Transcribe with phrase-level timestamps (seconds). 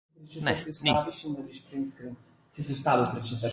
[0.41, 0.91] Ne, ni.